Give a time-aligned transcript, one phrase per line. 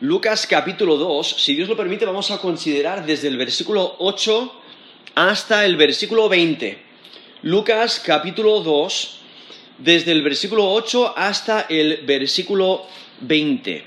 [0.00, 4.54] Lucas capítulo 2, si Dios lo permite, vamos a considerar desde el versículo 8
[5.16, 6.78] hasta el versículo 20.
[7.42, 9.18] Lucas capítulo 2,
[9.78, 12.86] desde el versículo 8 hasta el versículo
[13.22, 13.84] 20.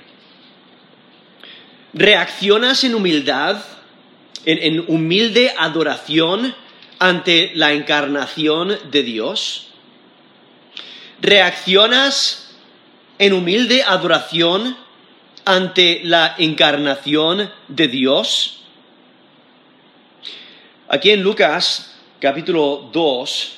[1.93, 3.63] ¿Reaccionas en humildad,
[4.43, 6.53] en, en humilde adoración
[6.99, 9.69] ante la encarnación de Dios?
[11.21, 12.51] ¿Reaccionas
[13.17, 14.75] en humilde adoración
[15.45, 18.63] ante la encarnación de Dios?
[20.87, 23.57] Aquí en Lucas capítulo 2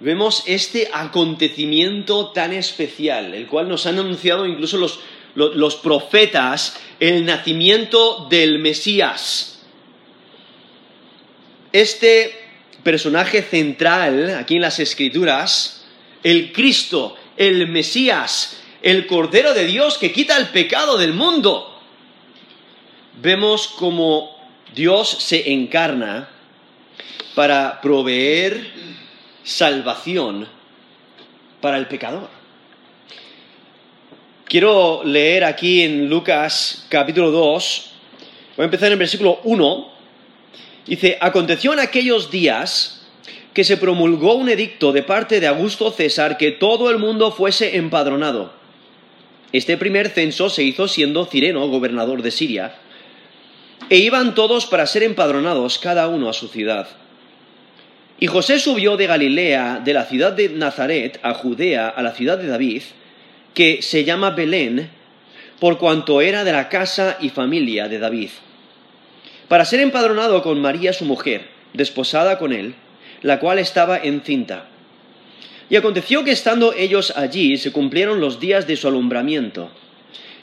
[0.00, 5.00] vemos este acontecimiento tan especial, el cual nos han anunciado incluso los,
[5.34, 9.62] los, los profetas, el nacimiento del Mesías.
[11.72, 12.42] Este
[12.82, 15.84] personaje central aquí en las Escrituras,
[16.22, 21.80] el Cristo, el Mesías, el Cordero de Dios que quita el pecado del mundo.
[23.20, 24.36] Vemos como
[24.74, 26.28] Dios se encarna
[27.34, 28.72] para proveer
[29.44, 30.48] salvación
[31.60, 32.28] para el pecador.
[34.44, 37.90] Quiero leer aquí en Lucas capítulo 2,
[38.56, 39.92] voy a empezar en el versículo 1,
[40.86, 43.06] dice, aconteció en aquellos días
[43.54, 47.76] que se promulgó un edicto de parte de Augusto César que todo el mundo fuese
[47.76, 48.61] empadronado.
[49.52, 52.74] Este primer censo se hizo siendo Cireno gobernador de Siria,
[53.90, 56.88] e iban todos para ser empadronados, cada uno a su ciudad.
[58.18, 62.38] Y José subió de Galilea, de la ciudad de Nazaret, a Judea, a la ciudad
[62.38, 62.82] de David,
[63.52, 64.88] que se llama Belén,
[65.58, 68.30] por cuanto era de la casa y familia de David,
[69.48, 72.74] para ser empadronado con María su mujer, desposada con él,
[73.20, 74.66] la cual estaba encinta.
[75.72, 79.70] Y aconteció que estando ellos allí se cumplieron los días de su alumbramiento,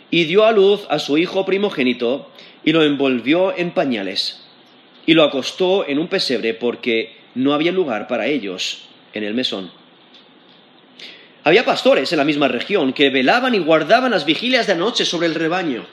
[0.09, 2.31] y dio a luz a su hijo primogénito,
[2.65, 4.41] y lo envolvió en pañales,
[5.05, 9.69] y lo acostó en un pesebre porque no había lugar para ellos en el mesón.
[11.43, 15.27] Había pastores en la misma región que velaban y guardaban las vigilias de noche sobre
[15.27, 15.85] el rebaño.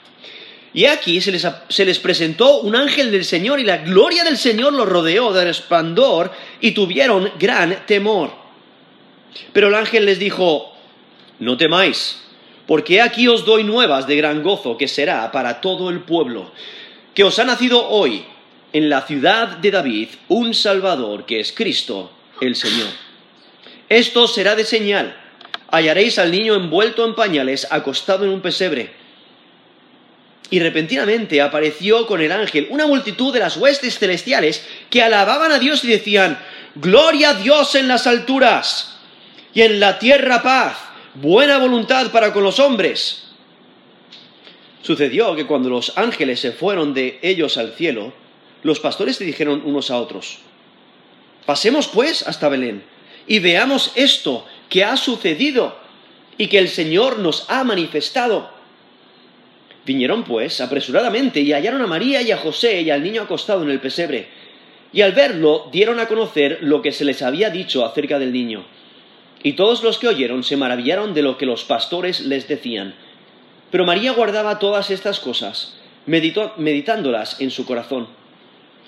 [0.73, 4.37] Y aquí se les, se les, presentó un ángel del Señor y la gloria del
[4.37, 8.46] Señor los rodeó de resplandor y tuvieron gran temor.
[9.53, 10.73] Pero el ángel les dijo,
[11.39, 12.21] no temáis,
[12.65, 16.51] porque aquí os doy nuevas de gran gozo que será para todo el pueblo,
[17.13, 18.25] que os ha nacido hoy
[18.73, 22.11] en la ciudad de David un Salvador que es Cristo
[22.41, 22.89] el Señor.
[23.89, 25.15] Esto será de señal.
[25.71, 28.91] Hallaréis al niño envuelto en pañales, acostado en un pesebre.
[30.49, 35.59] Y repentinamente apareció con el ángel una multitud de las huestes celestiales que alababan a
[35.59, 36.37] Dios y decían,
[36.75, 38.96] Gloria a Dios en las alturas
[39.53, 40.77] y en la tierra paz,
[41.15, 43.23] buena voluntad para con los hombres.
[44.81, 48.13] Sucedió que cuando los ángeles se fueron de ellos al cielo,
[48.63, 50.39] los pastores se dijeron unos a otros,
[51.45, 52.83] pasemos pues hasta Belén
[53.27, 55.77] y veamos esto que ha sucedido
[56.37, 58.49] y que el Señor nos ha manifestado.
[59.85, 63.69] Vinieron pues apresuradamente y hallaron a María y a José y al niño acostado en
[63.69, 64.27] el pesebre.
[64.91, 68.65] Y al verlo dieron a conocer lo que se les había dicho acerca del niño.
[69.43, 72.95] Y todos los que oyeron se maravillaron de lo que los pastores les decían.
[73.71, 75.75] Pero María guardaba todas estas cosas,
[76.05, 78.07] meditó, meditándolas en su corazón.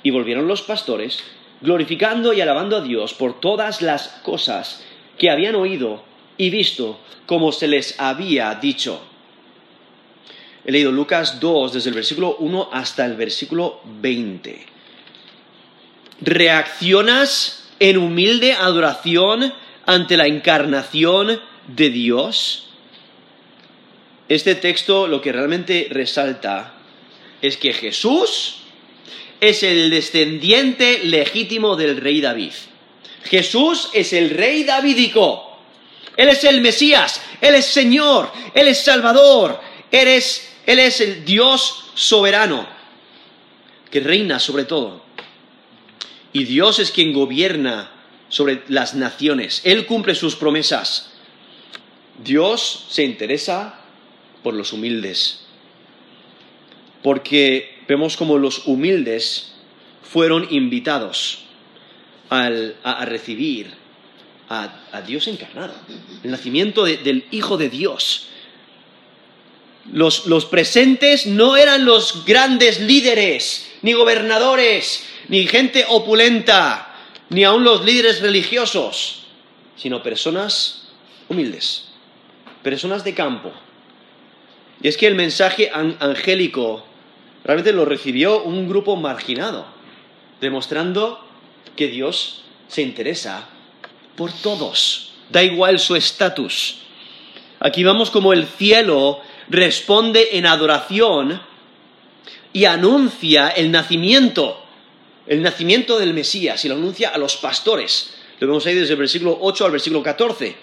[0.04, 1.24] Y volvieron los pastores,
[1.62, 4.84] glorificando y alabando a Dios por todas las cosas
[5.18, 6.04] que habían oído
[6.38, 9.02] y visto como se les había dicho.
[10.66, 14.66] He leído Lucas 2 desde el versículo 1 hasta el versículo 20.
[16.22, 19.54] ¿Reaccionas en humilde adoración
[19.89, 22.67] ante la encarnación de Dios?
[24.27, 26.75] Este texto lo que realmente resalta
[27.41, 28.57] es que Jesús
[29.41, 32.51] es el descendiente legítimo del rey David.
[33.23, 35.57] Jesús es el rey davídico.
[36.16, 41.25] Él es el Mesías, Él es Señor, Él es Salvador, Él es, Él es el
[41.25, 42.68] Dios soberano
[43.89, 45.01] que reina sobre todo.
[46.31, 47.99] Y Dios es quien gobierna
[48.30, 49.62] sobre las naciones.
[49.66, 51.12] Él cumple sus promesas.
[52.24, 53.80] Dios se interesa
[54.44, 55.46] por los humildes.
[57.04, 59.54] Porque vemos como los humildes
[60.04, 61.40] fueron invitados
[62.30, 63.72] al, a, recibir
[64.50, 65.74] a, a, Dios encarnado,
[66.24, 68.28] el nacimiento de, del Hijo de Dios.
[69.92, 76.88] Los, los presentes no eran los grandes líderes, ni gobernadores, ni gente opulenta,
[77.30, 79.24] ni aun los líderes religiosos,
[79.76, 80.90] sino personas
[81.28, 81.90] humildes,
[82.64, 83.52] personas de campo,
[84.81, 86.86] Y es que el mensaje angélico
[87.44, 89.66] realmente lo recibió un grupo marginado,
[90.40, 91.20] demostrando
[91.76, 93.50] que Dios se interesa
[94.16, 96.78] por todos, da igual su estatus.
[97.60, 101.42] Aquí vamos como el cielo responde en adoración
[102.54, 104.58] y anuncia el nacimiento,
[105.30, 108.16] el nacimiento del Mesías, y lo anuncia a los pastores.
[108.40, 110.56] Lo vemos ahí desde el versículo 8 al versículo 14.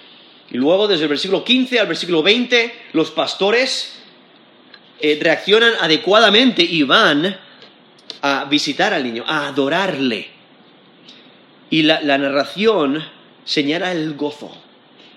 [0.51, 3.95] Y luego desde el versículo 15 al versículo 20, los pastores
[5.01, 7.39] eh, reaccionan adecuadamente y van
[8.23, 10.29] a visitar al niño, a adorarle.
[11.71, 13.05] Y la, narración
[13.45, 14.51] señala el gozo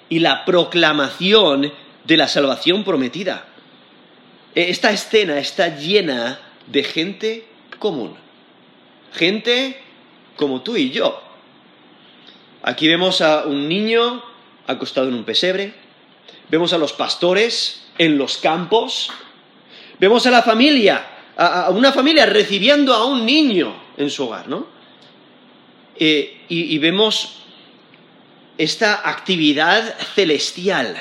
[0.09, 1.73] y la proclamación
[2.05, 3.47] de la salvación prometida.
[4.53, 7.47] E, esta escena está llena de gente
[7.79, 8.15] común,
[9.13, 9.79] gente
[10.35, 11.21] como tú y yo.
[12.63, 14.23] Aquí vemos a un niño
[14.67, 15.73] acostado en un pesebre,
[16.49, 19.09] vemos a los pastores en los campos,
[19.99, 21.05] vemos a la familia,
[21.37, 24.67] a, una familia recibiendo a un niño en su hogar, ¿no?
[25.95, 27.39] Eh, y, y vemos
[28.57, 30.95] esta actividad celestial.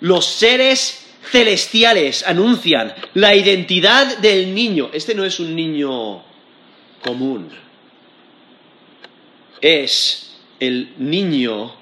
[0.00, 4.90] Los seres celestiales anuncian la identidad del niño.
[4.92, 6.22] Este no es un niño
[7.02, 7.48] común.
[9.60, 11.74] Es el niño,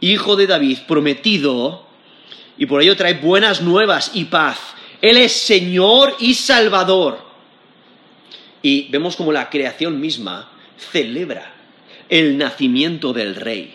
[0.00, 1.86] hijo de David, prometido,
[2.58, 4.58] y por ello trae buenas nuevas y paz.
[5.02, 7.24] Él es Señor y Salvador.
[8.62, 11.52] Y vemos como la creación misma celebra
[12.08, 13.74] el nacimiento del rey.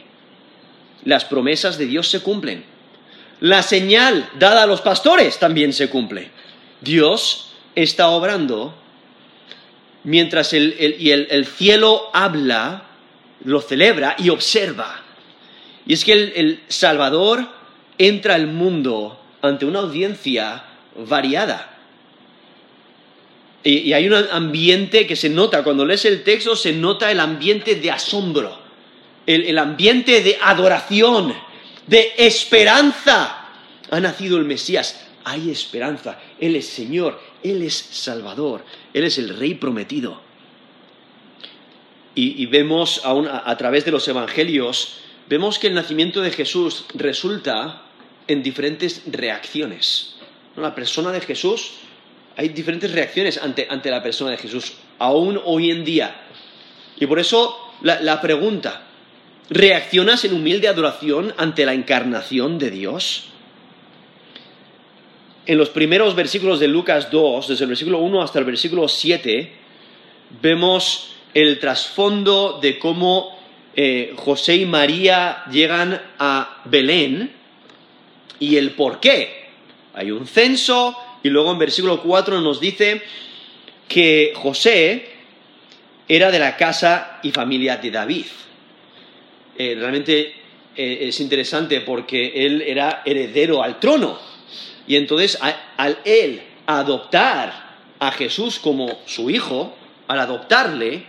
[1.04, 2.64] Las promesas de Dios se cumplen.
[3.40, 6.30] La señal dada a los pastores también se cumple.
[6.82, 8.76] Dios está obrando
[10.03, 12.83] mientras el, y el, cielo habla,
[13.44, 15.01] lo celebra y observa.
[15.86, 17.48] Y es que el Salvador
[17.98, 20.63] entra al mundo ante una audiencia
[20.95, 21.71] variada.
[23.63, 27.75] Y, hay un ambiente que se nota, cuando lees el texto se nota el ambiente
[27.75, 28.59] de asombro,
[29.27, 31.33] el, ambiente de adoración,
[31.86, 33.50] de esperanza.
[33.92, 38.63] Ha nacido el Mesías, hay esperanza, Él es Señor, Él es Salvador,
[38.94, 40.21] Él es el Rey prometido.
[42.13, 44.97] Y, vemos a, través de los Evangelios,
[45.29, 47.83] vemos que el nacimiento de Jesús resulta
[48.27, 50.15] en diferentes reacciones.
[50.57, 51.71] La persona de Jesús
[52.35, 56.15] hay diferentes reacciones ante, la persona de Jesús, aún hoy en día.
[57.00, 58.83] Y por eso la, pregunta,
[59.50, 63.31] ¿reaccionas en humilde adoración ante la encarnación de Dios?
[65.46, 69.52] En los primeros versículos de Lucas 2, desde el versículo 1 hasta el versículo 7,
[70.42, 73.40] vemos el trasfondo de cómo
[73.76, 77.32] eh, José y María llegan a Belén
[78.40, 79.50] y el por qué.
[79.94, 83.02] Hay un censo, y luego en versículo 4 nos dice
[83.88, 85.10] que José
[86.08, 88.26] era de la casa y familia de David.
[89.58, 90.34] Eh, realmente
[90.76, 94.31] eh, es interesante porque él era heredero al trono.
[94.88, 95.38] Y entonces
[95.78, 99.75] al él adoptar a Jesús como su hijo,
[100.07, 101.06] al adoptarle,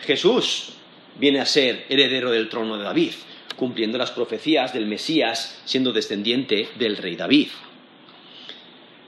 [0.00, 0.70] Jesús
[1.18, 3.12] viene a ser heredero del trono de David,
[3.56, 7.48] cumpliendo las profecías del Mesías, siendo descendiente del rey David.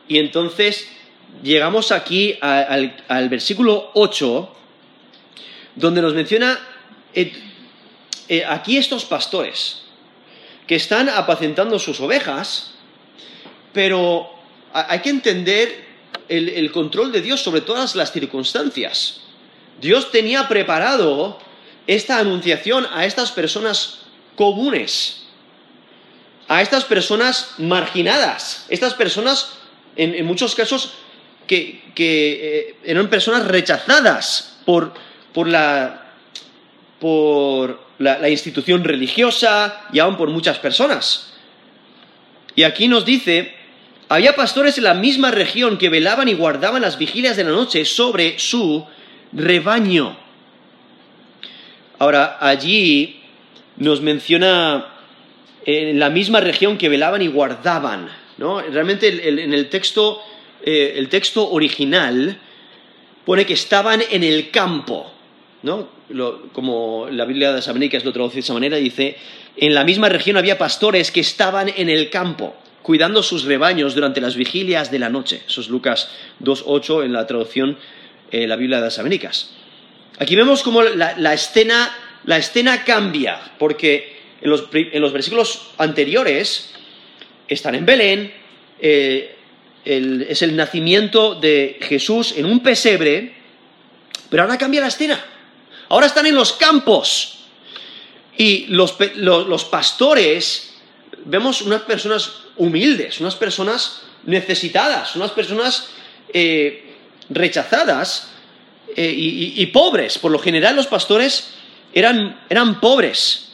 [0.07, 0.89] Y entonces
[1.43, 4.55] llegamos aquí al, versículo 8,
[5.75, 6.59] donde nos menciona
[7.15, 7.33] eh,
[8.29, 9.83] eh, aquí estos pastores
[10.67, 12.75] que están apacentando sus ovejas,
[13.73, 14.31] pero
[14.73, 15.87] hay que entender
[16.29, 19.21] el, control de Dios sobre todas las circunstancias.
[19.81, 21.39] Dios tenía preparado
[21.87, 24.01] esta anunciación a estas personas
[24.37, 25.25] comunes,
[26.49, 29.55] a estas personas marginadas, estas personas
[29.97, 30.93] en, muchos casos
[31.47, 34.93] que, eh, eran personas rechazadas por,
[35.47, 36.05] la,
[38.29, 41.33] institución religiosa y aún por muchas personas.
[42.55, 43.58] Y aquí nos dice,
[44.09, 47.85] había pastores en la misma región que velaban y guardaban las vigilias de la noche
[47.85, 48.87] sobre su
[49.33, 50.17] rebaño.
[51.99, 53.21] Ahora, allí
[53.77, 54.87] nos menciona
[55.67, 58.09] en la misma región que velaban y guardaban.
[58.39, 60.23] Realmente en el texto,
[60.63, 62.39] eh, el texto original
[63.25, 65.13] pone que estaban en el campo,
[65.63, 65.99] ¿no?
[66.53, 69.19] como la Biblia de las Américas lo traduce de esa manera, dice,
[69.57, 72.55] en la misma región había pastores que estaban en el campo,
[72.89, 75.43] cuidando sus rebaños durante las vigilias de la noche.
[75.47, 76.09] Eso es Lucas
[76.43, 77.77] 2.8 en la traducción
[78.31, 79.51] eh, la Biblia de las Américas.
[80.19, 81.93] Aquí vemos cómo la, escena,
[82.87, 86.73] cambia, porque en los versículos anteriores
[87.47, 88.33] están en Belén,
[88.81, 89.37] eh,
[89.85, 93.35] es el nacimiento de Jesús en un pesebre,
[94.31, 95.23] pero ahora cambia la escena.
[95.91, 97.35] Ahora están en los campos.
[98.39, 100.68] Y los, los pastores,
[101.29, 105.89] vemos unas personas humildes, unas personas necesitadas, unas personas
[106.33, 106.95] eh,
[107.29, 108.31] rechazadas
[108.97, 110.19] eh, y, pobres.
[110.19, 111.51] Por lo general los pastores
[111.93, 113.53] eran, eran pobres,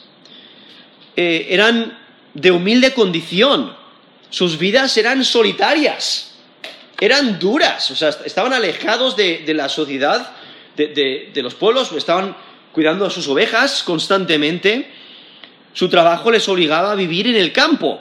[1.15, 1.97] eh, eran
[2.33, 3.75] de humilde condición,
[4.29, 6.35] sus vidas eran solitarias,
[6.99, 10.31] eran duras, o sea, est- estaban alejados de, de la sociedad,
[10.75, 12.35] de- de los pueblos, estaban
[12.73, 14.91] cuidando a sus ovejas constantemente,
[15.75, 17.99] su trabajo les obligaba a vivir en el campo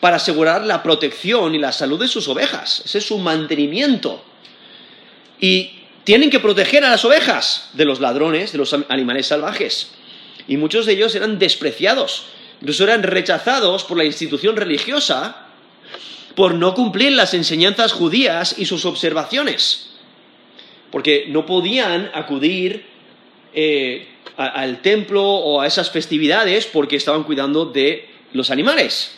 [0.00, 4.24] para asegurar la protección y la salud de sus ovejas, ese es su mantenimiento.
[5.38, 9.92] Y tienen que proteger a las ovejas de los ladrones, de los animales salvajes.
[10.48, 12.24] Y muchos de ellos eran despreciados,
[12.60, 15.48] incluso eran rechazados por la institución religiosa
[16.34, 19.90] por no cumplir las enseñanzas judías y sus observaciones,
[20.90, 22.86] porque no podían acudir
[23.52, 29.14] eh, al templo o a esas festividades porque estaban cuidando de los animales.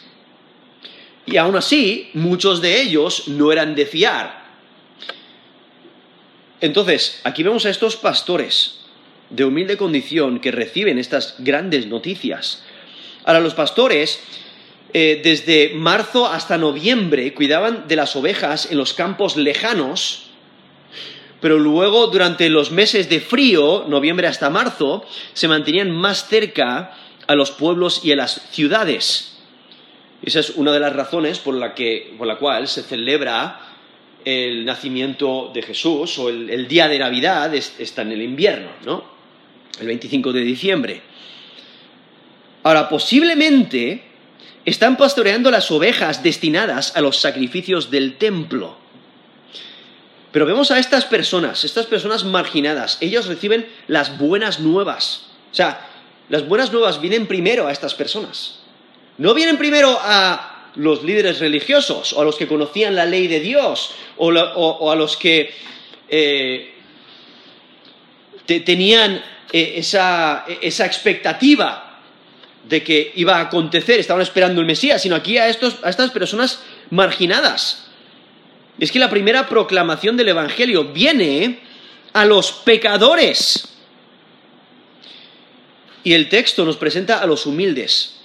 [1.27, 4.45] Y aún así, muchos de ellos no eran de fiar.
[6.61, 8.81] Entonces, aquí vemos a estos pastores
[9.31, 12.63] de humilde condición que reciben estas grandes noticias.
[13.25, 14.21] Ahora, los pastores,
[14.93, 20.24] eh, desde marzo hasta noviembre, cuidaban de las ovejas en los campos lejanos,
[21.45, 26.97] pero luego, durante los meses de frío, noviembre hasta marzo, se mantenían más cerca
[27.27, 29.37] a los pueblos y a las ciudades.
[30.23, 33.61] Esa es una de las razones por la, que, por la cual se celebra
[34.25, 39.05] el nacimiento de Jesús o el, día de Navidad es- está en el invierno, ¿no?
[39.79, 41.03] El 25 de diciembre.
[42.63, 44.03] Ahora, posiblemente
[44.65, 48.83] están pastoreando las ovejas destinadas a los sacrificios del templo.
[50.35, 55.27] Pero vemos a estas personas, estas personas marginadas, ellos reciben las buenas nuevas.
[55.53, 55.89] O sea,
[56.29, 58.59] las buenas nuevas vienen primero a estas personas.
[59.17, 63.39] No vienen primero a los líderes religiosos o a los que conocían la ley de
[63.39, 65.55] Dios o, a los que
[66.09, 66.75] eh,
[68.45, 69.23] te- tenían
[69.53, 72.01] eh, esa, esa expectativa
[72.69, 76.11] de que iba a acontecer, estaban esperando el Mesías, sino aquí a, estos, a estas
[76.11, 76.59] personas
[76.91, 77.83] marginadas.
[78.79, 81.61] Es que la primera proclamación del Evangelio viene
[82.13, 83.69] a los pecadores.
[86.03, 88.21] Y el texto nos presenta a los humildes,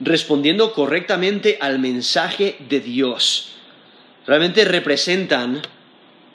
[0.00, 3.52] respondiendo correctamente al mensaje de Dios.
[4.26, 5.62] Realmente representan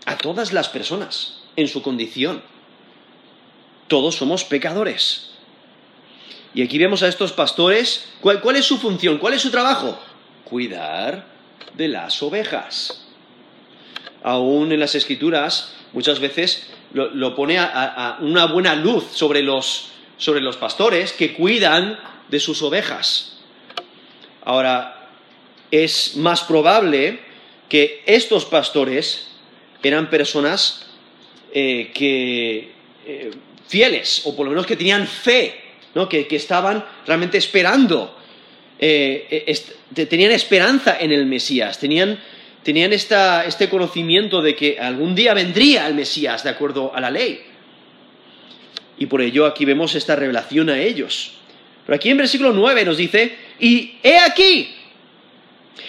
[0.06, 2.42] a todas las personas en su condición.
[3.88, 5.32] Todos somos pecadores.
[6.54, 8.10] Y aquí vemos a estos pastores.
[8.22, 9.18] ¿Cuál, cuál es su función?
[9.18, 10.00] ¿Cuál es su trabajo?
[10.46, 11.26] Cuidar
[11.76, 13.11] de las ovejas.
[14.24, 20.42] Aún en las escrituras, muchas veces lo, pone a, una buena luz sobre los, sobre
[20.42, 22.00] los pastores que cuidan
[22.30, 23.40] de sus ovejas.
[24.44, 25.10] Ahora,
[25.70, 27.20] es más probable
[27.70, 29.28] que estos pastores
[29.82, 30.88] eran personas
[31.54, 32.72] eh, que
[33.06, 33.32] eh,
[33.68, 35.60] fieles, o por lo menos que tenían fe,
[35.96, 36.08] ¿no?
[36.08, 38.18] que, que estaban realmente esperando,
[38.78, 39.56] eh,
[40.10, 42.20] tenían esperanza en el Mesías, tenían,
[42.64, 47.44] tenían este conocimiento de que algún día vendría el Mesías de acuerdo a la ley.
[48.98, 51.34] Y por ello aquí vemos esta revelación a ellos.
[51.86, 54.76] Pero aquí en versículo 9 nos dice, y he aquí,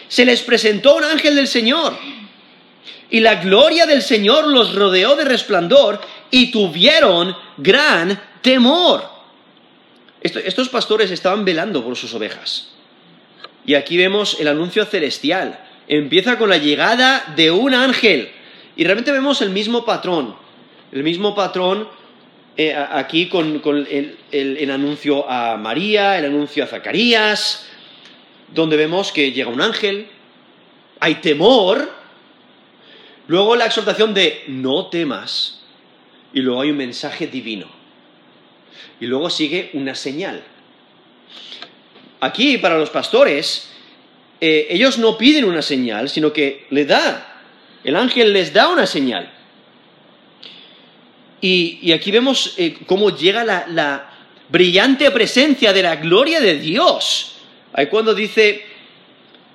[0.08, 1.94] se les presentó un ángel del Señor,
[3.10, 6.00] y la gloria del Señor los rodeó de resplandor,
[6.30, 9.04] y tuvieron gran temor.
[10.22, 12.70] Esto- estos pastores estaban velando por sus ovejas.
[13.66, 15.58] Y aquí vemos el anuncio celestial.
[15.94, 18.30] Empieza con la llegada de un ángel.
[18.76, 20.34] Y realmente vemos el mismo patrón.
[20.90, 21.86] El mismo patrón
[22.56, 23.60] eh, aquí con,
[24.32, 27.66] el anuncio a María, el anuncio a Zacarías,
[28.54, 30.06] donde vemos que llega un ángel,
[30.98, 31.92] hay temor,
[33.26, 35.60] luego la exhortación de no temas,
[36.32, 37.66] y luego hay un mensaje divino.
[38.98, 40.42] Y luego sigue una señal.
[42.20, 43.71] Aquí, para los pastores,
[44.44, 47.42] eh, ellos no piden una señal, sino que le da,
[47.84, 49.30] el ángel les da una señal.
[51.40, 54.10] Y, aquí vemos eh, cómo llega la, la
[54.48, 57.36] brillante presencia de la gloria de Dios.
[57.72, 58.64] Ahí cuando dice,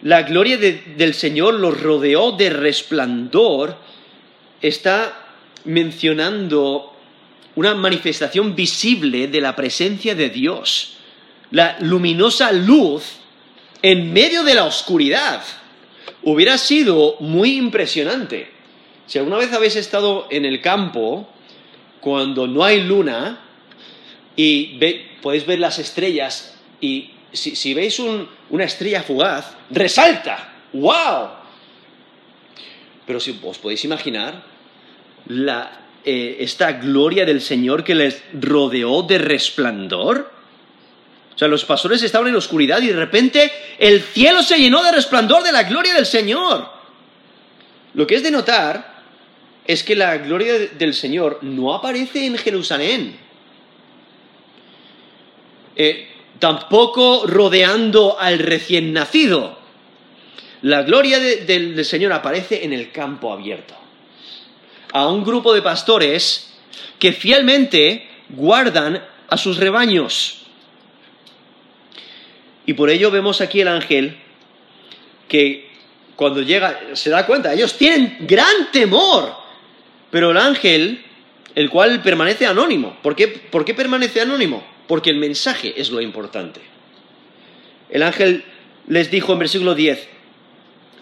[0.03, 3.77] la gloria de- del Señor los rodeó de resplandor,
[4.61, 5.25] está
[5.65, 6.93] mencionando
[7.55, 10.97] una manifestación visible de la presencia de Dios,
[11.51, 13.03] la luminosa luz
[13.81, 15.43] en medio de la oscuridad,
[16.23, 18.49] hubiera sido muy impresionante.
[19.05, 21.27] Si alguna vez habéis estado en el campo,
[22.01, 23.39] cuando no hay luna,
[24.35, 24.79] y
[25.21, 31.29] podéis ver las estrellas, y si, veis una estrella fugaz, resalta, ¡wow!
[33.05, 34.43] Pero si os podéis imaginar
[35.29, 40.36] eh, esta gloria del Señor que les rodeó de resplandor.
[41.37, 44.91] O sea, los pastores estaban en oscuridad y de repente el cielo se llenó de
[44.91, 46.67] resplandor de la gloria del Señor.
[47.93, 49.03] Lo que es de notar
[49.63, 53.19] es que la gloria del Señor no aparece en Jerusalén.
[55.75, 59.59] Eh, tampoco rodeando al recién nacido.
[60.63, 63.75] La gloria del Señor aparece en el campo abierto.
[64.91, 66.51] A un grupo de pastores
[66.97, 70.46] que fielmente guardan a sus rebaños.
[72.67, 74.17] Y por ello vemos aquí el ángel
[75.29, 75.69] que
[76.17, 79.33] cuando llega se da cuenta, ellos tienen gran temor,
[80.11, 81.01] pero el ángel,
[81.55, 82.97] el cual permanece anónimo.
[83.01, 84.67] ¿Por qué, ¿Por qué permanece anónimo?
[84.85, 86.59] Porque el mensaje es lo importante.
[87.89, 88.43] El ángel
[88.87, 90.05] les dijo en versículo 10,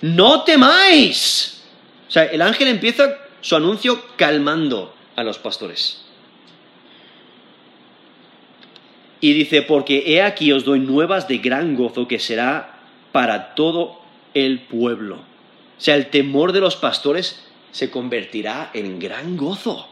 [0.02, 1.64] no temáis.
[2.08, 6.05] O sea, el ángel empieza su anuncio calmando a los pastores.
[9.26, 12.78] Y dice, porque he aquí os doy nuevas de gran gozo que será
[13.12, 14.00] para todo
[14.36, 15.16] el pueblo.
[15.16, 19.90] O sea, el temor de los pastores se convertirá en gran gozo.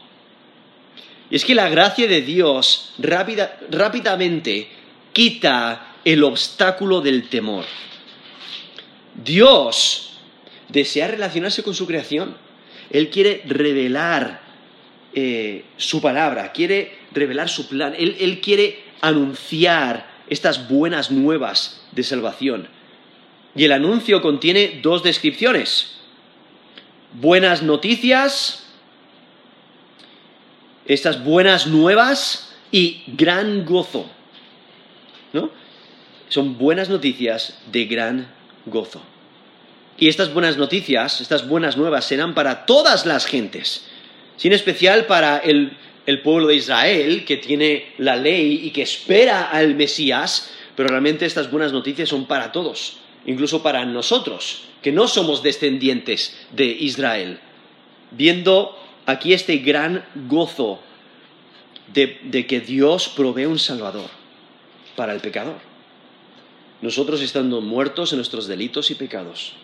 [1.30, 4.68] Y es que la gracia de Dios rápidamente
[5.12, 7.64] quita el obstáculo del temor.
[9.16, 10.16] Dios
[10.68, 12.36] desea relacionarse con su creación.
[12.88, 14.42] Él quiere revelar
[15.12, 17.96] eh, su palabra, quiere revelar su plan.
[17.98, 22.68] él quiere anunciar estas buenas nuevas de salvación.
[23.54, 25.96] Y el anuncio contiene dos descripciones.
[27.12, 28.66] Buenas noticias,
[30.86, 34.10] estas buenas nuevas y gran gozo.
[35.32, 35.50] ¿No?
[36.28, 38.28] Son buenas noticias de gran
[38.66, 39.00] gozo.
[39.96, 43.86] Y estas buenas noticias, estas buenas nuevas serán para todas las gentes,
[44.36, 45.76] sin especial para el,
[46.20, 51.50] pueblo de Israel, que tiene la ley y que espera al Mesías, pero realmente estas
[51.50, 57.38] buenas noticias son para todos, incluso para nosotros, que no somos descendientes de Israel,
[58.10, 60.80] viendo aquí este gran gozo
[61.92, 64.10] de que Dios provee un Salvador
[64.96, 65.74] para el pecador
[66.84, 69.54] nosotros estando muertos en nuestros delitos y pecados,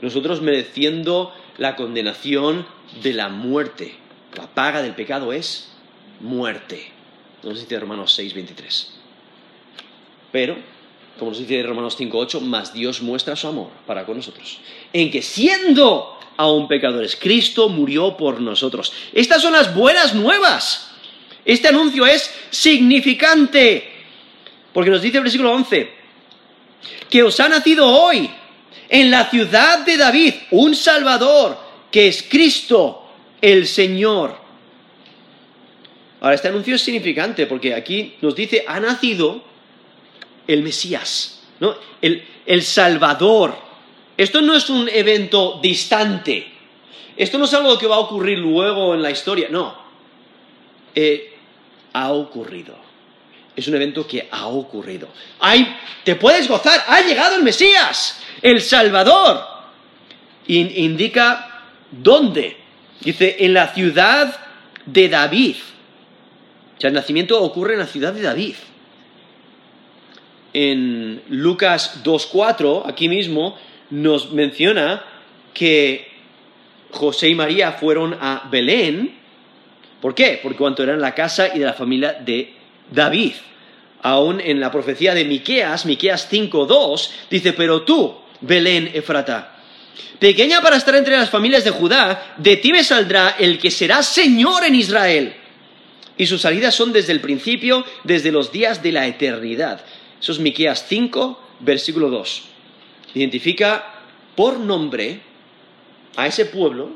[0.00, 2.66] nosotros mereciendo la condenación
[3.02, 3.94] de la muerte.
[4.34, 5.70] La paga del pecado es
[6.22, 6.90] muerte.
[7.42, 8.92] Nos dice Romanos 6, 23.
[10.30, 10.56] Pero,
[11.18, 14.60] como nos dice Romanos 5, 8, más Dios muestra su amor para con nosotros.
[14.92, 18.92] En que siendo aún pecadores, Cristo murió por nosotros.
[19.12, 20.92] Estas son las buenas nuevas.
[21.44, 23.90] Este anuncio es significante.
[24.72, 25.92] Porque nos dice el versículo 11,
[27.10, 28.30] que os ha nacido hoy
[28.88, 31.58] en la ciudad de David un Salvador,
[31.90, 33.06] que es Cristo
[33.40, 34.41] el Señor.
[36.22, 39.42] Ahora, este anuncio es significante porque aquí nos dice, ha nacido
[40.46, 41.74] el Mesías, ¿no?
[42.00, 43.54] el, Salvador.
[44.16, 46.46] Esto no es un evento distante.
[47.16, 49.76] Esto no es algo que va a ocurrir luego en la historia, no.
[50.94, 51.34] Eh,
[51.92, 52.82] ha ocurrido
[53.54, 55.08] es un evento que ha ocurrido.
[56.04, 59.46] te puedes gozar, ha llegado el Mesías, el Salvador.
[60.46, 62.56] indica dónde.
[63.00, 64.34] Dice, en la ciudad
[64.86, 65.56] de David.
[66.82, 68.56] Sea, el nacimiento ocurre en la ciudad de David.
[70.52, 73.56] En Lucas 2.4, aquí mismo,
[73.90, 75.04] nos menciona
[75.54, 76.10] que
[76.90, 79.14] José y María fueron a Belén.
[80.00, 80.40] ¿Por qué?
[80.42, 82.52] Porque cuanto eran la casa y de la familia de
[82.90, 83.34] David.
[84.02, 89.54] Aún en la profecía de Miqueas, Miqueas 5:2, dice, "Pero tú, Belén Efrata,
[90.18, 94.02] pequeña para estar entre las familias de Judá, de ti me saldrá el que será
[94.02, 95.36] Señor en Israel."
[96.18, 99.84] Y sus salidas son desde el principio, desde los días de la eternidad.
[100.20, 102.42] Eso es Miqueas 5, versículo 2.
[103.14, 104.02] Identifica
[104.36, 105.20] por nombre
[106.16, 106.90] a ese pueblo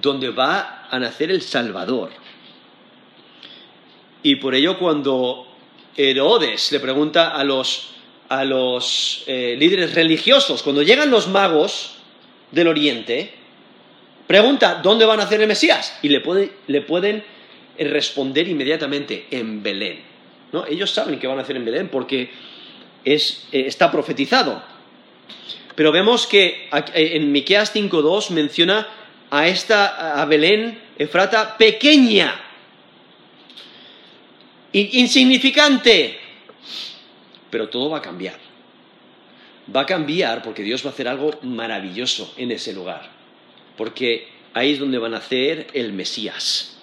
[0.00, 2.10] donde va a nacer el Salvador.
[4.22, 5.46] Y por ello cuando
[5.96, 7.94] Herodes le pregunta a los,
[9.26, 11.96] eh, líderes religiosos, cuando llegan los magos
[12.50, 13.34] del Oriente,
[14.26, 15.98] pregunta, ¿dónde van a hacer el Mesías?
[16.02, 17.24] Y le, pueden
[17.78, 20.00] responder inmediatamente en Belén.
[20.68, 22.30] Ellos saben que van a hacer en Belén porque
[23.04, 23.18] eh,
[23.52, 24.62] está profetizado.
[25.74, 28.88] pero vemos que en Miqueas 5.2 menciona
[29.30, 32.34] a esta, a Belén, Efrata, pequeña,
[34.72, 36.18] insignificante,
[37.50, 38.38] pero todo va a cambiar.
[39.74, 43.10] Va a cambiar porque Dios va a hacer algo maravilloso en ese lugar,
[43.76, 46.77] porque ahí es donde va a nacer el Mesías,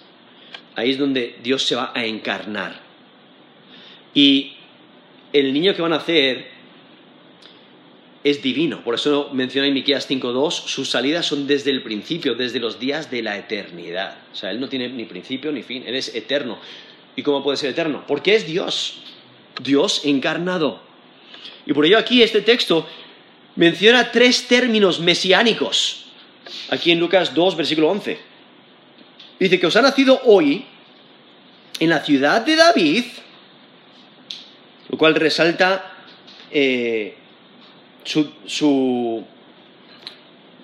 [0.76, 2.80] ahí es donde Dios se va a encarnar.
[4.14, 4.52] Y
[5.32, 6.46] el niño que va a nacer
[8.22, 8.82] es divino.
[8.82, 13.10] Por eso menciona en Miqueas 5.2, sus salidas son desde el principio, desde los días
[13.10, 14.18] de la eternidad.
[14.32, 16.58] O sea, Él no tiene ni principio ni fin, Él es eterno.
[17.14, 18.04] ¿Y cómo puede ser eterno?
[18.06, 18.98] Porque es Dios,
[19.62, 20.80] Dios encarnado.
[21.66, 22.86] Y por ello aquí este texto
[23.54, 26.06] menciona tres términos mesiánicos.
[26.70, 28.35] Aquí en Lucas 2, versículo 11.
[29.38, 30.64] Dice que os ha nacido hoy
[31.78, 33.04] en la ciudad de David,
[34.88, 35.92] lo cual resalta
[36.50, 37.14] eh,
[38.04, 39.24] su,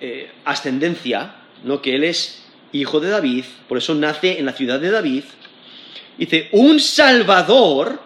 [0.01, 1.81] eh, ascendencia, ¿no?
[1.81, 5.23] que él es hijo de David, por eso nace en la ciudad de David.
[6.17, 8.01] Dice, un salvador,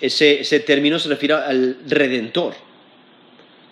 [0.00, 2.54] ese, ese término se refiere al redentor,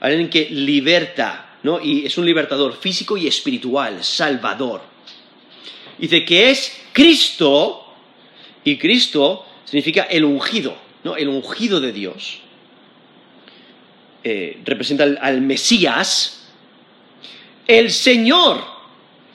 [0.00, 1.78] alguien que liberta, ¿no?
[1.80, 4.93] y es un libertador físico y espiritual, salvador.
[5.98, 7.84] Dice que es Cristo,
[8.64, 11.16] y Cristo significa el ungido, ¿no?
[11.16, 12.40] el ungido de Dios.
[14.24, 16.48] Eh, representa al, Mesías,
[17.66, 18.64] el Señor,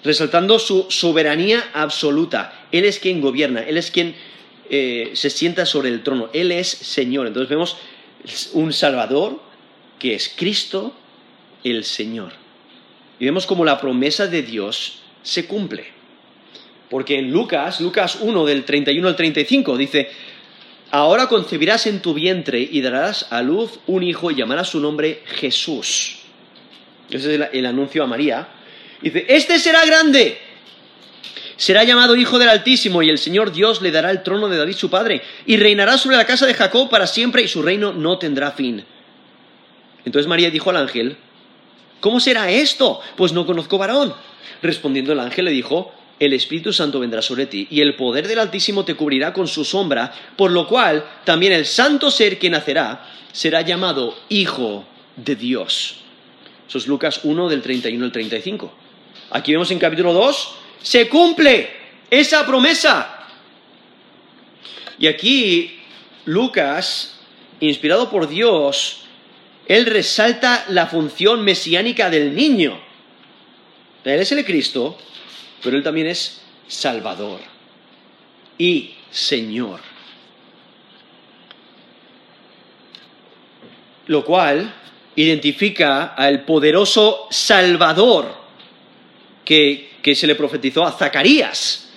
[0.03, 2.67] resaltando su soberanía absoluta.
[2.71, 4.15] Él es quien gobierna, Él es quien
[4.69, 7.27] eh, se sienta sobre el trono, Él es Señor.
[7.27, 7.77] Entonces vemos
[8.53, 9.41] un Salvador
[9.99, 10.93] que es Cristo
[11.63, 12.33] el Señor.
[13.19, 15.98] Y vemos como la promesa de Dios se cumple.
[16.89, 20.09] Porque en Lucas, Lucas 1 del 31 al 35 dice,
[20.91, 25.21] Ahora concebirás en tu vientre y darás a luz un hijo y llamarás su nombre
[25.25, 26.17] Jesús.
[27.11, 28.47] Ese es el, anuncio a María.
[29.01, 30.39] Dice, este será grande.
[31.57, 34.75] Será llamado Hijo del Altísimo y el Señor Dios le dará el trono de David
[34.75, 38.17] su padre y reinará sobre la casa de Jacob para siempre y su reino no
[38.17, 38.83] tendrá fin.
[40.05, 41.17] Entonces María dijo al ángel,
[41.99, 43.01] ¿cómo será esto?
[43.17, 44.13] Pues no conozco varón.
[44.61, 48.39] Respondiendo el ángel le dijo, el Espíritu Santo vendrá sobre ti, y el poder del
[48.39, 53.05] Altísimo te cubrirá con su sombra, por lo cual también el santo ser que nacerá
[53.31, 55.97] será llamado Hijo de Dios.
[56.67, 58.73] Eso es Lucas 1 del 31 al 35.
[59.31, 61.69] Aquí vemos en capítulo 2, se cumple
[62.09, 63.27] esa promesa.
[64.97, 65.79] Y aquí
[66.25, 67.19] Lucas,
[67.59, 69.01] inspirado por Dios,
[69.67, 72.79] él resalta la función mesiánica del niño.
[74.03, 74.97] Él es el Cristo,
[75.63, 77.39] pero Él también es Salvador
[78.57, 79.79] y Señor.
[84.07, 84.73] Lo cual
[85.15, 88.33] identifica al poderoso Salvador
[89.43, 91.89] que, se le profetizó a Zacarías.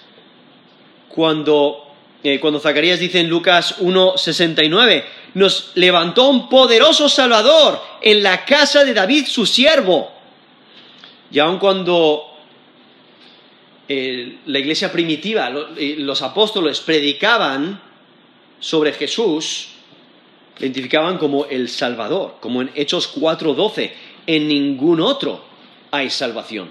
[1.08, 8.44] Cuando, eh, cuando Zacarías dice en Lucas 1.69, nos levantó un poderoso Salvador en la
[8.44, 10.10] casa de David, su siervo.
[11.30, 12.31] Y aun cuando
[13.88, 17.80] la iglesia primitiva, los apóstoles predicaban
[18.60, 19.68] sobre Jesús,
[20.58, 23.92] le identificaban como el Salvador, como en Hechos 4:12.
[24.26, 25.44] En ningún otro
[25.90, 26.70] hay salvación.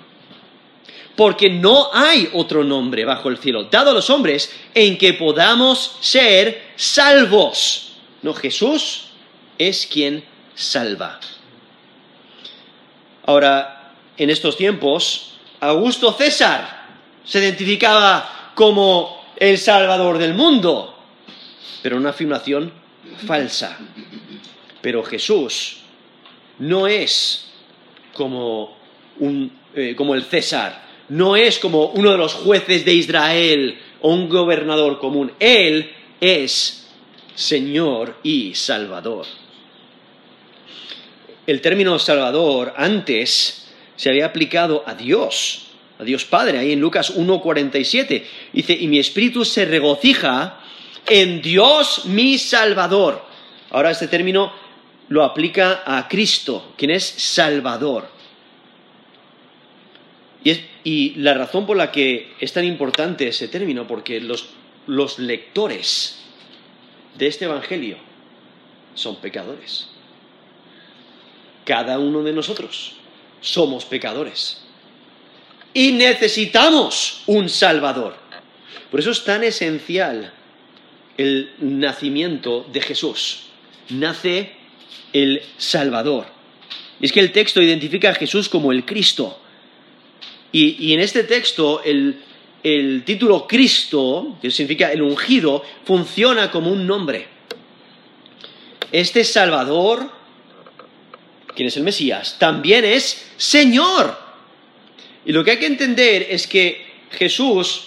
[1.15, 5.97] Porque no hay otro nombre bajo el cielo dado a los hombres en que podamos
[5.99, 7.97] ser salvos.
[8.21, 9.09] No, Jesús
[9.57, 10.23] es quien
[10.55, 11.19] salva.
[13.25, 16.80] Ahora, en estos tiempos, Augusto César
[17.23, 20.95] se identificaba como el Salvador del mundo,
[21.81, 22.71] pero una afirmación
[23.25, 23.77] falsa.
[24.81, 25.77] Pero Jesús
[26.59, 27.51] no es
[28.13, 28.77] como,
[29.75, 34.29] eh, como el César, no es como uno de los jueces de Israel o un
[34.29, 35.31] gobernador común.
[35.39, 36.87] Él es
[37.35, 39.25] Señor y Salvador.
[41.47, 45.70] El término Salvador antes se había aplicado a Dios,
[46.01, 48.23] a Dios Padre, ahí en Lucas 1.47.
[48.51, 50.59] Dice, y mi espíritu se regocija
[51.07, 53.23] en Dios mi Salvador.
[53.69, 54.51] Ahora este término
[55.09, 58.09] lo aplica a Cristo, quien es Salvador.
[60.83, 64.49] Y, la razón por la que es tan importante ese término, porque los,
[64.87, 66.23] los lectores
[67.15, 67.97] de este Evangelio
[68.95, 69.89] son pecadores.
[71.63, 72.93] Cada uno de nosotros
[73.39, 74.61] somos pecadores
[75.73, 78.15] y necesitamos un Salvador.
[78.89, 80.33] Por eso es tan esencial
[81.17, 83.43] el nacimiento de Jesús.
[83.89, 84.51] Nace
[85.13, 86.27] el Salvador.
[86.99, 89.39] Y es que el texto identifica a Jesús como el Cristo.
[90.51, 92.21] Y, en este texto el,
[92.61, 97.27] el título Cristo, que significa el ungido, funciona como un nombre.
[98.91, 100.11] Este Salvador,
[101.55, 104.30] quien es el Mesías, también es Señor.
[105.31, 107.85] Y lo que hay que entender es que Jesús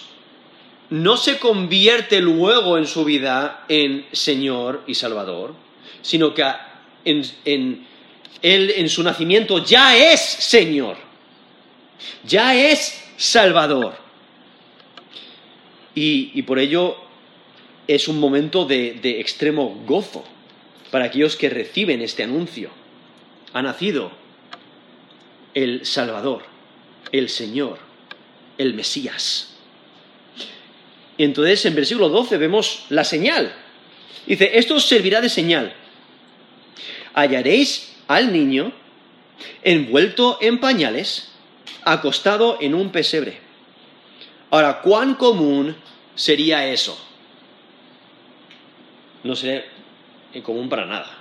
[0.89, 5.53] no se convierte luego en su vida en Señor y Salvador,
[6.01, 6.43] sino que
[7.05, 7.85] en,
[8.41, 10.97] Él en su nacimiento ya es Señor,
[12.23, 13.95] ya es Salvador.
[15.93, 16.97] Y, por ello
[17.87, 20.23] es un momento de, de extremo gozo
[20.89, 22.71] para aquellos que reciben este anuncio.
[23.53, 24.11] Ha nacido
[25.53, 26.54] el Salvador,
[27.11, 27.79] el Señor,
[28.57, 29.55] el Mesías.
[31.17, 33.53] Y entonces en versículo 12 vemos la señal.
[34.25, 35.73] Dice, esto os servirá de señal.
[37.13, 38.73] Hallaréis al niño
[39.63, 41.31] envuelto en pañales,
[41.83, 43.39] acostado en un pesebre.
[44.51, 45.75] Ahora, ¿cuán común
[46.15, 46.97] sería eso?
[49.23, 49.65] No sería
[50.43, 51.17] común para nada,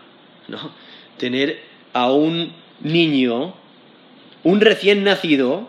[0.49, 0.73] ¿no?
[1.19, 3.55] Tener a un niño,
[4.43, 5.69] un recién nacido,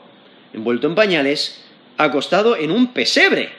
[0.56, 1.62] envuelto en pañales,
[1.98, 3.50] acostado en un pesebre.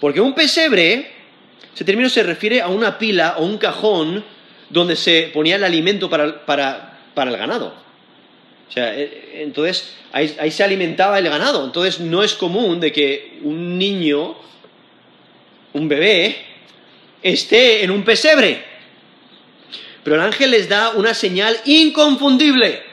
[0.00, 1.10] Porque un pesebre,
[1.74, 4.24] ese término se refiere a una pila o un cajón
[4.70, 7.74] donde se ponía el alimento para, para, el ganado.
[8.68, 11.64] O sea, eh, entonces ahí, ahí, se alimentaba el ganado.
[11.64, 14.36] Entonces no es común de que un niño,
[15.74, 16.36] un bebé,
[17.22, 18.64] esté en un pesebre.
[20.02, 22.89] Pero el ángel les da una señal inconfundible.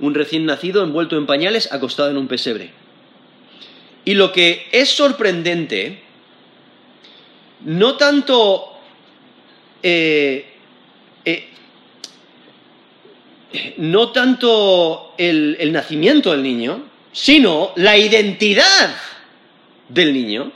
[0.00, 2.70] Un recién nacido envuelto en pañales acostado en un pesebre.
[4.04, 6.00] Y lo que es sorprendente,
[7.64, 8.76] no tanto
[9.82, 10.44] eh,
[11.24, 11.48] eh,
[13.78, 18.96] no tanto el, el, nacimiento del niño, sino la identidad
[19.88, 20.52] del niño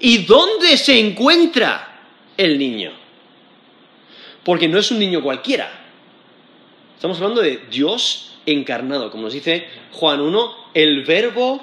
[0.00, 2.00] y dónde se encuentra
[2.36, 2.92] el niño.
[4.44, 5.70] Porque no es un niño cualquiera.
[6.94, 11.60] Estamos hablando de Dios encarnado, como nos dice Juan 1, el verbo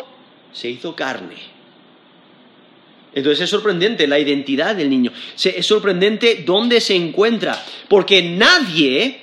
[0.52, 1.56] se hizo carne.
[3.16, 5.12] Entonces es sorprendente la identidad del niño.
[5.42, 7.64] Es sorprendente dónde se encuentra.
[7.88, 9.22] Porque nadie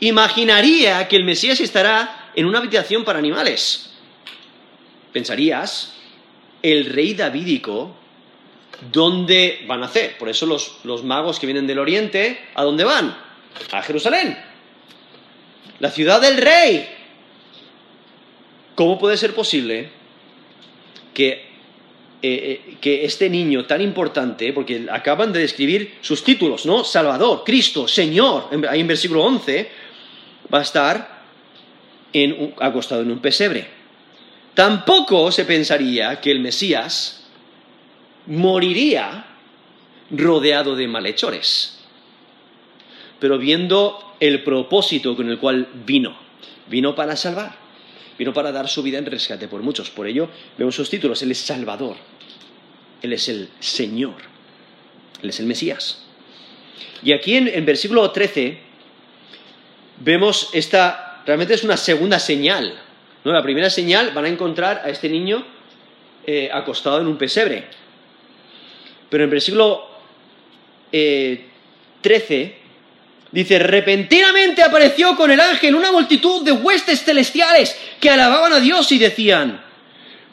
[0.00, 3.90] imaginaría que el Mesías estará en una habitación para animales.
[5.12, 5.94] Pensarías,
[6.62, 7.94] el rey davídico,
[8.92, 10.18] ¿dónde van a hacer?
[10.18, 13.16] Por eso los, los magos que vienen del oriente, ¿a dónde van?
[13.70, 14.36] A Jerusalén.
[15.78, 16.88] La ciudad del rey.
[18.78, 19.88] ¿Cómo puede ser posible
[21.12, 21.42] que, eh,
[22.22, 26.84] eh, que este niño tan importante, porque acaban de describir sus títulos, ¿no?
[26.84, 29.68] Salvador, Cristo, Señor, ahí en versículo 11,
[30.54, 31.22] va a estar
[32.60, 33.66] acostado en un pesebre.
[34.54, 37.26] Tampoco se pensaría que el Mesías
[38.26, 39.26] moriría
[40.12, 41.80] rodeado de malhechores.
[43.18, 46.16] Pero viendo el propósito con el cual vino,
[46.68, 47.57] vino para salvar
[48.18, 49.90] vino para dar su vida en rescate por muchos.
[49.90, 51.22] Por ello, vemos sus títulos.
[51.22, 51.96] Él es Salvador.
[53.00, 54.16] Él es el Señor.
[55.22, 56.04] Él es el Mesías.
[57.02, 58.58] Y aquí en, versículo 13
[60.00, 62.74] vemos esta, realmente es una segunda señal.
[63.24, 63.32] ¿no?
[63.32, 65.44] La primera señal van a encontrar a este niño
[66.26, 67.66] eh, acostado en un pesebre.
[69.08, 69.88] Pero en versículo
[70.90, 71.48] 13
[72.02, 72.58] eh,
[73.30, 78.90] Dice, repentinamente apareció con el ángel una multitud de huestes celestiales que alababan a Dios
[78.92, 79.62] y decían,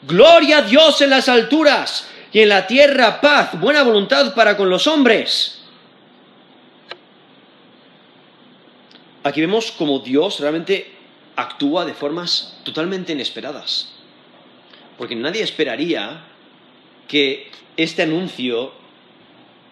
[0.06, 4.70] Gloria a Dios en las alturas y en la tierra paz, buena voluntad para con
[4.70, 5.62] los hombres.
[9.24, 10.92] Aquí vemos como Dios realmente
[11.34, 13.92] actúa de formas totalmente inesperadas.
[14.96, 16.24] Porque nadie esperaría
[17.08, 18.72] que este anuncio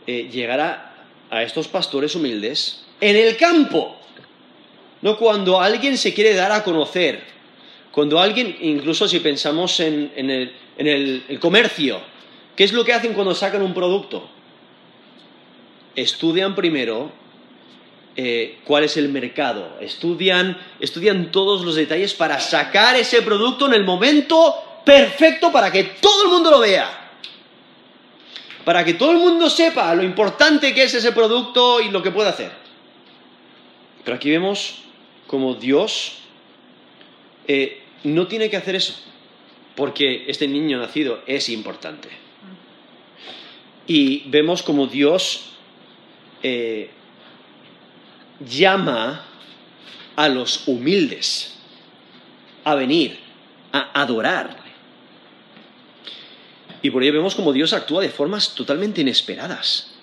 [0.06, 0.94] eh, llegara
[1.30, 3.96] a estos pastores humildes en el campo.
[5.02, 7.22] No cuando alguien se quiere dar a conocer,
[7.94, 12.00] cuando alguien, incluso si pensamos en, el, comercio,
[12.56, 14.28] ¿qué es lo que hacen cuando sacan un producto?
[15.94, 17.12] Estudian primero
[18.16, 23.74] eh, cuál es el mercado, estudian, estudian todos los detalles para sacar ese producto en
[23.74, 27.12] el momento perfecto para que todo el mundo lo vea.
[28.64, 32.10] Para que todo el mundo sepa lo importante que es ese producto y lo que
[32.10, 32.63] puede hacer.
[34.04, 34.82] Pero aquí vemos
[35.26, 36.18] como Dios
[37.48, 38.94] eh, no tiene que hacer eso,
[39.74, 42.08] porque este niño nacido es importante.
[43.86, 45.50] Y vemos como Dios
[46.42, 46.90] eh,
[48.46, 49.26] llama
[50.16, 51.56] a los humildes
[52.64, 53.18] a venir
[53.72, 54.64] a adorarle.
[56.82, 59.93] Y por ello vemos como Dios actúa de formas totalmente inesperadas.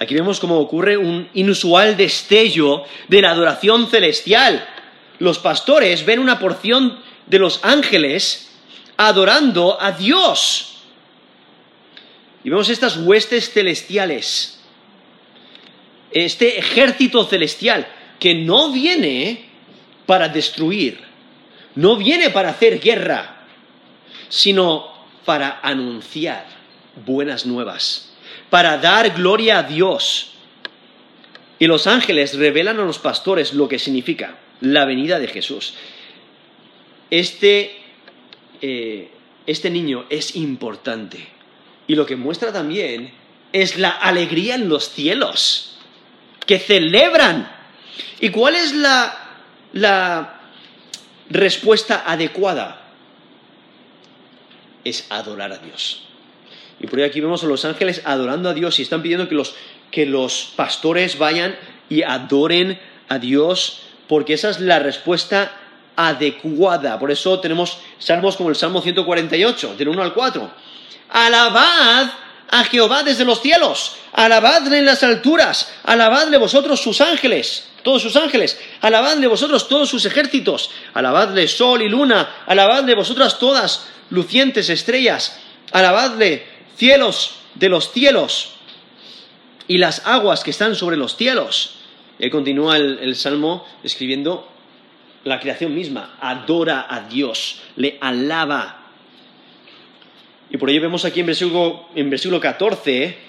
[0.00, 4.66] Aquí vemos cómo ocurre un inusual destello de la adoración celestial.
[5.18, 8.50] Los pastores ven una porción de los ángeles
[8.96, 10.82] adorando a Dios.
[12.44, 14.60] Y vemos estas huestes celestiales,
[16.12, 17.86] este ejército celestial
[18.20, 19.48] que no viene
[20.06, 21.00] para destruir,
[21.74, 23.44] no viene para hacer guerra,
[24.28, 24.92] sino
[25.24, 26.46] para anunciar
[27.04, 28.07] buenas nuevas,
[28.50, 30.32] para dar gloria a Dios.
[31.58, 35.74] Y los ángeles revelan a los pastores lo que significa la venida de Jesús.
[37.10, 37.78] Este,
[38.60, 39.10] eh,
[39.46, 41.26] este niño es importante.
[41.86, 43.12] Y lo que muestra también
[43.52, 45.78] es la alegría en los cielos,
[46.46, 47.50] que celebran.
[48.20, 49.16] ¿Y cuál es la,
[49.72, 50.40] la
[51.30, 52.82] respuesta adecuada?
[54.84, 56.07] Es adorar a Dios.
[56.80, 59.34] Y por ahí aquí vemos a los ángeles adorando a Dios y están pidiendo que
[59.34, 59.54] los,
[59.90, 61.56] que los pastores vayan
[61.88, 65.52] y adoren a Dios, porque esa es la respuesta
[65.96, 66.98] adecuada.
[66.98, 70.50] Por eso tenemos salmos como el Salmo 148, del 1 al 4.
[71.10, 72.10] Alabad
[72.50, 78.16] a Jehová desde los cielos, alabadle en las alturas, alabadle vosotros sus ángeles, todos sus
[78.16, 85.38] ángeles, alabadle vosotros todos sus ejércitos, alabadle sol y luna, alabadle vosotras todas lucientes estrellas,
[85.72, 86.46] alabadle
[86.78, 88.54] cielos de los cielos
[89.66, 91.74] y las aguas que están sobre los cielos.
[92.18, 94.48] Y continúa el, salmo escribiendo
[95.24, 98.78] la creación misma, adora a Dios, le alaba
[100.50, 103.28] y por ello vemos aquí en versículo, en versículo 14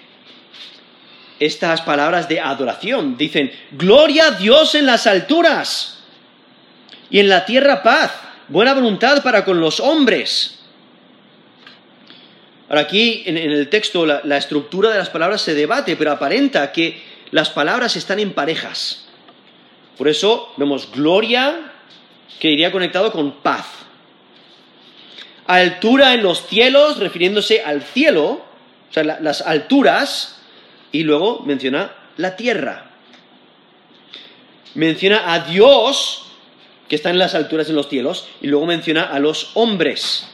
[1.39, 3.17] estas palabras de adoración.
[3.17, 5.99] Dicen, gloria a Dios en las alturas
[7.09, 8.12] y en la tierra paz,
[8.47, 10.59] buena voluntad para con los hombres.
[12.69, 17.01] Ahora aquí en, el texto la, estructura de las palabras se debate, pero aparenta que
[17.32, 19.08] las palabras están en parejas.
[19.97, 21.73] Por eso vemos gloria
[22.39, 23.65] que iría conectado con paz
[25.49, 28.45] altura en los cielos, refiriéndose al cielo,
[28.89, 30.39] o sea, las alturas,
[30.91, 32.91] y luego menciona la tierra.
[34.75, 36.27] Menciona a Dios,
[36.88, 40.27] que está en las alturas en los cielos, y luego menciona a los hombres.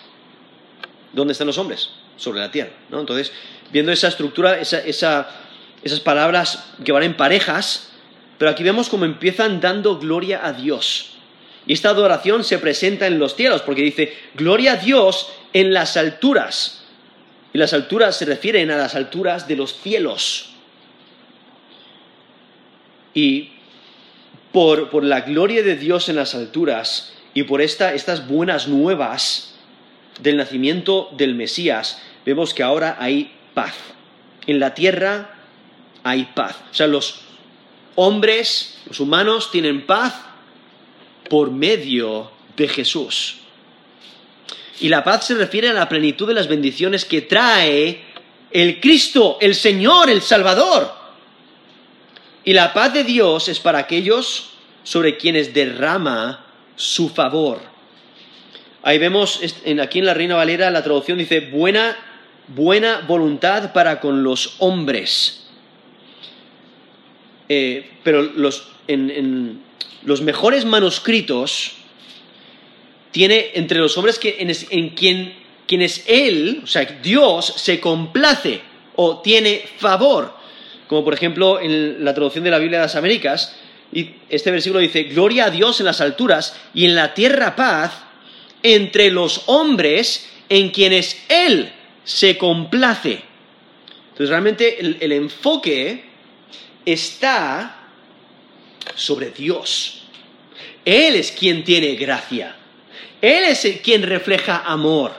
[1.13, 1.91] ¿Dónde están los hombres?
[2.17, 2.71] Sobre la tierra.
[2.89, 2.99] ¿no?
[2.99, 3.31] Entonces,
[3.71, 7.91] viendo esa estructura, esas palabras que van en parejas,
[8.37, 11.11] pero aquí vemos cómo empiezan dando gloria a Dios.
[11.67, 15.97] Y esta adoración se presenta en los cielos, porque dice, gloria a Dios en las
[15.97, 16.83] alturas.
[17.53, 20.49] Y las alturas se refieren a las alturas de los cielos.
[23.13, 23.51] Y
[24.51, 29.54] por, la gloria de Dios en las alturas y por estas buenas nuevas
[30.19, 33.73] del nacimiento del Mesías, vemos que ahora hay paz.
[34.47, 35.35] En la tierra
[36.03, 36.57] hay paz.
[36.71, 37.21] O sea, los
[37.95, 40.13] hombres, los humanos tienen paz
[41.29, 43.37] por medio de Jesús.
[44.79, 48.01] Y la paz se refiere a la plenitud de las bendiciones que trae
[48.51, 50.93] el Cristo, el Señor, el Salvador.
[52.43, 54.51] Y la paz de Dios es para aquellos
[54.83, 57.59] sobre quienes derrama su favor.
[58.85, 59.41] Ahí vemos,
[59.81, 61.97] aquí en la Reina Valera, la traducción dice, buena,
[62.49, 65.47] buena voluntad para con los hombres.
[67.49, 69.63] Eh, pero los, en,
[70.03, 71.71] los mejores manuscritos
[73.09, 74.37] tiene entre los hombres que,
[74.69, 75.33] en, quien,
[75.65, 78.61] quienes Él, o sea, Dios, se complace
[78.97, 80.31] o tiene favor.
[80.85, 83.55] Como por ejemplo en la traducción de la Biblia de las Américas,
[83.91, 88.04] y este versículo dice, Gloria a Dios en las alturas y en la tierra paz
[88.65, 91.71] entre los hombres en quienes Él
[92.03, 93.21] se complace.
[94.09, 96.03] Entonces realmente el enfoque
[96.83, 97.75] está
[98.95, 100.01] sobre Dios.
[100.83, 102.55] Él es quien tiene gracia.
[103.21, 105.13] Él es quien refleja amor.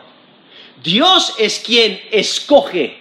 [0.82, 2.98] Dios es quien escoge.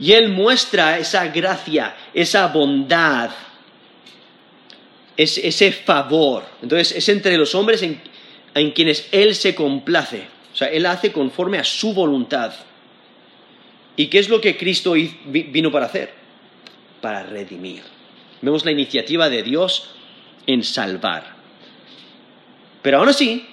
[0.00, 3.30] Y Él muestra esa gracia, esa bondad,
[5.16, 6.44] ese favor.
[6.60, 8.00] Entonces es entre los hombres en,
[8.54, 10.28] en quienes Él se complace.
[10.52, 12.54] O sea, Él hace conforme a su voluntad.
[13.96, 14.94] ¿Y qué es lo que Cristo
[15.26, 16.12] vino para hacer?
[17.00, 17.82] Para redimir.
[18.40, 19.90] Vemos la iniciativa de Dios
[20.46, 21.34] en salvar.
[22.82, 23.46] Pero aún así,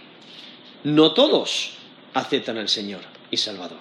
[0.83, 1.73] no todos
[2.13, 3.79] aceptan al Señor y Salvador.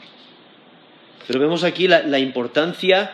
[1.26, 3.12] Pero vemos aquí la, importancia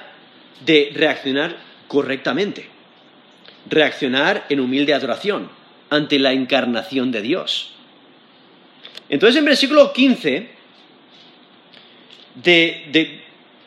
[0.65, 1.57] de reaccionar
[1.89, 2.69] correctamente,
[3.69, 5.51] reaccionar en humilde adoración,
[5.91, 7.76] ante la encarnación de Dios.
[9.09, 10.49] Entonces en versículo 15,
[12.37, 13.23] de,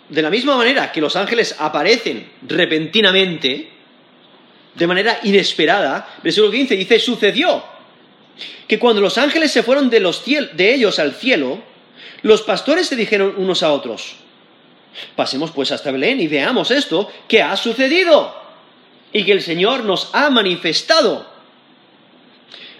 [0.09, 3.69] de la misma manera que los ángeles aparecen repentinamente,
[4.75, 7.63] de manera inesperada, versículo 15 dice, sucedió
[8.67, 11.61] que cuando los ángeles se fueron de, los de ellos al cielo,
[12.21, 14.15] los pastores se dijeron unos a otros,
[15.15, 18.35] pasemos pues hasta Belén y veamos esto que ha sucedido
[19.11, 21.27] y que el Señor nos ha manifestado.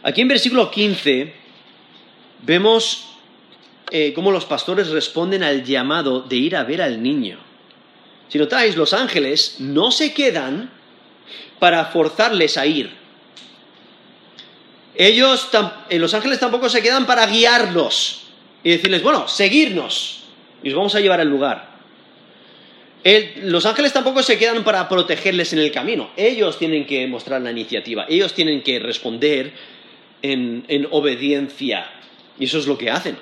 [0.03, 1.33] Aquí en versículo 15
[2.43, 3.05] vemos
[3.91, 7.39] eh, cómo los pastores responden al llamado de ir a ver al niño.
[8.27, 10.69] Si notáis, los ángeles no se quedan
[11.57, 12.91] para forzarles a ir.
[14.95, 15.49] Ellos,
[15.89, 18.27] eh, los ángeles tampoco se quedan para guiarlos
[18.63, 20.23] y decirles, bueno, seguirnos
[20.61, 21.69] y os vamos a llevar al lugar.
[23.43, 26.11] los ángeles tampoco se quedan para protegerles en el camino.
[26.17, 29.53] Ellos tienen que mostrar la iniciativa, ellos tienen que responder
[30.21, 31.98] en obediencia.
[32.39, 33.17] Y eso es lo que hacen.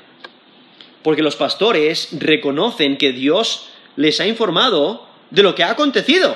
[1.04, 6.36] Porque los pastores reconocen que Dios les ha informado de lo que ha acontecido.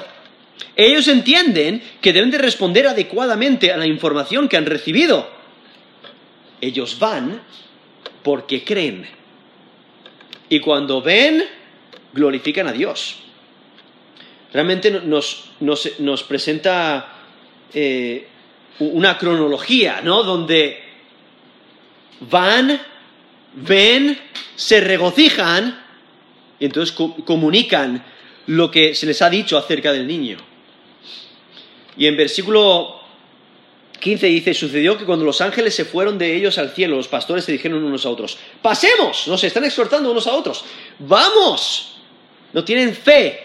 [0.75, 5.29] Ellos entienden que deben de responder adecuadamente a la información que han recibido.
[6.59, 7.41] Ellos van
[8.23, 9.07] porque creen.
[10.49, 11.43] Y cuando ven,
[12.13, 13.17] glorifican a Dios.
[14.53, 17.13] Realmente nos, presenta
[17.73, 18.27] eh,
[18.79, 20.23] una cronología, ¿no?
[20.23, 20.90] Donde
[22.29, 22.79] van,
[23.53, 24.19] ven,
[24.55, 25.83] se regocijan
[26.59, 26.95] y entonces
[27.25, 28.03] comunican
[28.47, 30.37] lo que se les ha dicho acerca del niño.
[31.97, 33.01] Y en versículo
[33.99, 37.45] 15 dice, sucedió que cuando los ángeles se fueron de ellos al cielo, los pastores
[37.45, 40.65] se dijeron unos a otros, pasemos, nos están exhortando unos a otros,
[40.99, 41.97] vamos,
[42.53, 43.39] no tienen fe,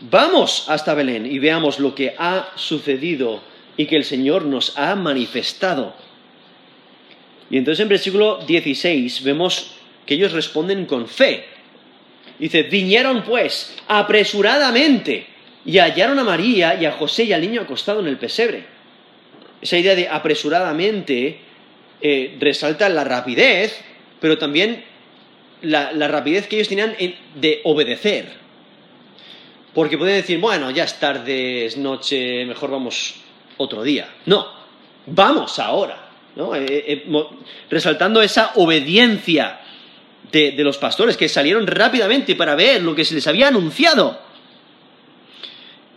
[0.00, 3.42] vamos hasta Belén y veamos lo que ha sucedido
[3.76, 5.94] y que el Señor nos ha manifestado.
[7.52, 9.72] Y entonces en versículo 16 vemos
[10.06, 11.44] que ellos responden con fe.
[12.38, 15.26] Dice, vinieron pues apresuradamente
[15.66, 18.64] y hallaron a María y a José y al niño acostado en el pesebre.
[19.60, 21.40] Esa idea de apresuradamente
[22.00, 23.78] eh, resalta la rapidez,
[24.18, 24.82] pero también
[25.60, 26.96] la, rapidez que ellos tenían
[27.34, 28.32] de obedecer.
[29.74, 33.16] Porque pueden decir, bueno, ya es tarde, es noche, mejor vamos
[33.58, 34.08] otro día.
[34.24, 34.46] No,
[35.04, 36.01] vamos ahora.
[36.34, 37.24] Eh, eh,
[37.68, 39.60] resaltando esa obediencia
[40.30, 44.18] de, los pastores que salieron rápidamente para ver lo que se les había anunciado.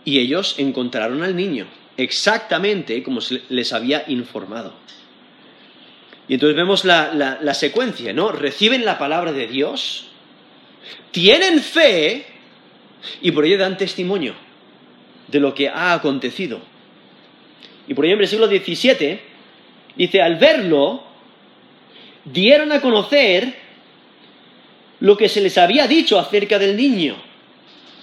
[0.04, 1.66] Y ellos encontraron al niño,
[1.96, 4.74] exactamente como se les había informado.
[6.28, 8.30] Y entonces vemos la, la, secuencia, ¿no?
[8.30, 10.08] Reciben la palabra de Dios,
[11.12, 12.26] tienen fe
[13.22, 14.34] y por ello dan testimonio
[15.28, 16.60] de lo que ha acontecido.
[17.88, 19.25] Y por ello en el versículo 17
[19.96, 21.02] dice, al verlo,
[22.24, 23.54] dieron a conocer
[25.00, 27.16] lo que se les había dicho acerca del niño.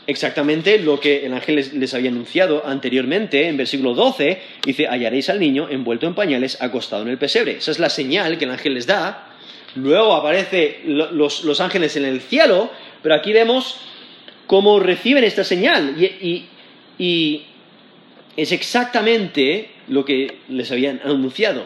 [0.06, 4.42] Exactamente lo que el ángel les, había anunciado anteriormente en versículo 12.
[4.66, 7.58] Dice, hallaréis al niño envuelto en pañales, acostado en el pesebre.
[7.58, 9.30] Esa es la señal que el ángel les da.
[9.76, 12.70] Luego aparecen los, ángeles en el cielo,
[13.02, 13.78] pero aquí vemos
[14.46, 15.96] cómo reciben esta señal.
[17.00, 17.44] Y
[18.36, 21.66] es exactamente lo que les habían anunciado.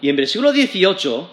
[0.00, 1.30] Y en versículo 18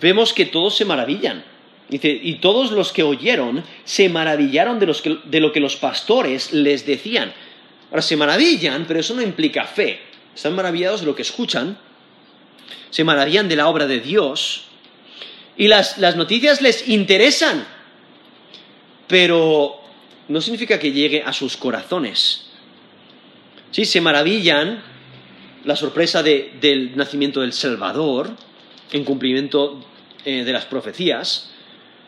[0.00, 1.44] vemos que todos se maravillan.
[1.88, 6.86] Dice, y todos los que oyeron se maravillaron de, de lo que los pastores les
[6.86, 7.32] decían.
[7.90, 10.00] Ahora, se maravillan, pero eso no implica fe.
[10.34, 11.76] Están maravillados de lo que escuchan,
[12.88, 14.64] se maravillan de la obra de Dios,
[15.58, 17.66] y las, las noticias les interesan,
[19.06, 19.78] pero
[20.28, 22.46] no significa que llegue a sus corazones.
[23.70, 24.82] Sí, se maravillan
[25.64, 28.30] la sorpresa del nacimiento del Salvador,
[28.90, 29.84] en cumplimiento
[30.24, 31.50] eh, de las profecías,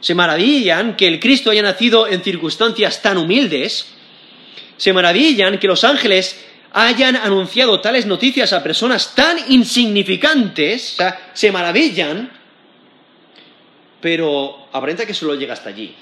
[0.01, 3.87] se maravillan que el Cristo haya nacido en circunstancias tan humildes,
[4.77, 10.97] se maravillan que los ángeles hayan anunciado tales noticias a personas tan insignificantes,
[11.33, 12.31] se maravillan,
[14.01, 15.95] pero aparenta que solo llega hasta allí.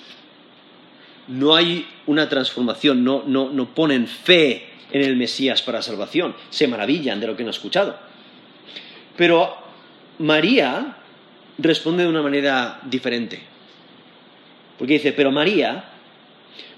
[1.28, 6.68] No hay una transformación, no, no, no ponen fe en el Mesías para salvación, se
[6.68, 7.98] maravillan de lo que han escuchado.
[9.16, 9.56] Pero
[10.18, 10.96] María
[11.58, 13.42] responde de una manera diferente.
[14.78, 15.84] Porque dice, pero María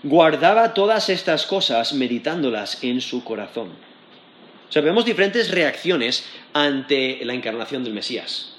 [0.03, 3.71] guardaba todas estas cosas meditándolas en su corazón.
[4.69, 8.55] O sea, vemos diferentes reacciones ante la encarnación del Mesías.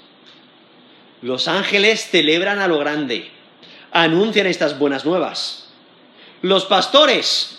[1.22, 3.30] Los ángeles celebran a lo grande,
[3.92, 5.68] anuncian estas buenas nuevas.
[6.42, 7.58] Los pastores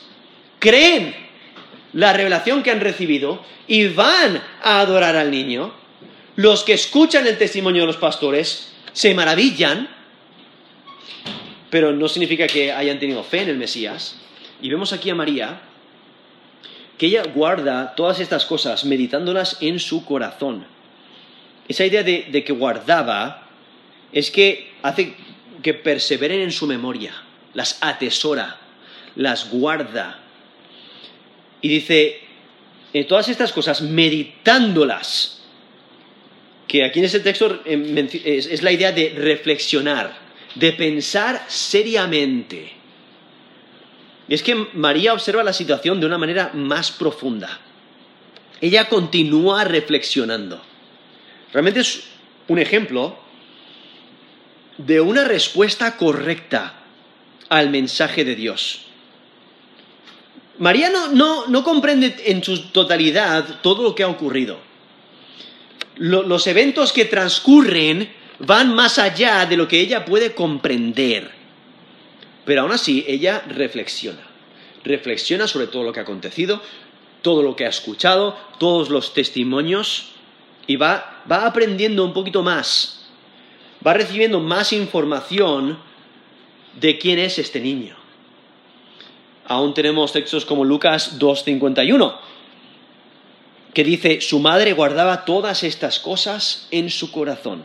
[0.59, 1.26] creen
[1.97, 5.73] la revelación que han recibido y van a adorar al niño.
[6.35, 9.89] Los que escuchan el testimonio de los pastores se maravillan,
[11.71, 14.15] pero no significa que hayan tenido fe en el Mesías.
[14.61, 15.59] Y vemos aquí a María,
[16.99, 20.67] que ella guarda todas estas cosas meditándolas en su corazón.
[21.67, 23.47] Esa idea de, de que guardaba
[24.11, 25.15] es que hace
[25.63, 27.15] que perseveren en su memoria,
[27.55, 28.57] las atesora,
[29.15, 30.26] las guarda.
[31.61, 32.21] Y dice,
[32.93, 35.41] en todas estas cosas, meditándolas,
[36.67, 40.17] que aquí en ese texto eh, es la idea de reflexionar,
[40.55, 42.71] de pensar seriamente.
[44.27, 47.61] Y es que María observa la situación de una manera más profunda.
[48.59, 50.61] Ella continúa reflexionando.
[51.53, 52.03] Realmente es
[52.47, 53.17] un ejemplo
[54.77, 56.73] de una respuesta correcta
[57.49, 58.86] al mensaje de Dios.
[60.59, 64.57] María no, comprende en su totalidad todo lo que ha ocurrido.
[65.97, 71.31] los eventos que transcurren van más allá de lo que ella puede comprender.
[72.45, 74.21] Pero aún así, ella reflexiona.
[74.83, 76.61] Reflexiona sobre todo lo que ha acontecido,
[77.21, 80.11] todo lo que ha escuchado, todos los testimonios,
[80.65, 83.09] y va aprendiendo un poquito más.
[83.85, 85.77] Va recibiendo más información
[86.79, 87.96] de quién es este niño.
[89.47, 92.15] Aún tenemos textos como Lucas 2.51,
[93.73, 97.63] que dice, su madre guardaba todas estas cosas en su corazón.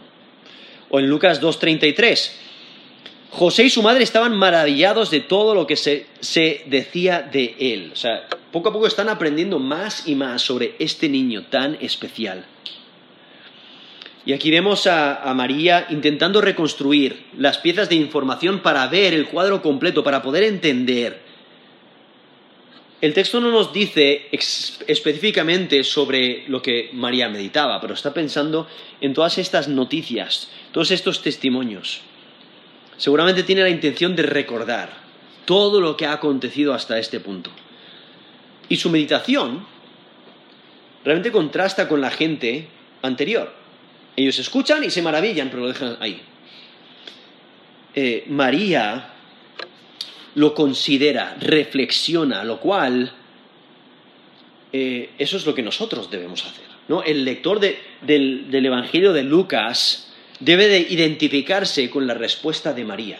[0.90, 2.30] O en Lucas 2.33,
[3.30, 6.06] José y su madre estaban maravillados de todo lo que se,
[6.66, 7.90] decía de él.
[7.92, 12.44] O sea, poco a poco están aprendiendo más y más sobre este niño tan especial.
[14.24, 19.62] Y aquí vemos a, María intentando reconstruir las piezas de información para ver el cuadro
[19.62, 21.31] completo, para poder entender
[23.02, 28.68] el texto no nos dice específicamente sobre lo que María meditaba, pero está pensando
[29.00, 32.02] en todas estas noticias, todos estos testimonios.
[32.96, 34.92] Seguramente tiene la intención de recordar
[35.44, 37.50] todo lo que ha acontecido hasta este punto.
[38.68, 39.66] Y su meditación
[41.04, 42.68] realmente contrasta con la gente
[43.02, 43.52] anterior.
[44.14, 46.22] Ellos escuchan y se maravillan, pero lo dejan ahí.
[47.96, 49.12] Eh, María
[50.34, 53.12] lo considera, reflexiona, lo cual
[54.72, 56.64] eh, eso es lo que nosotros debemos hacer.
[56.88, 57.02] ¿no?
[57.02, 63.18] El lector del, del Evangelio de Lucas debe de identificarse con la respuesta de María.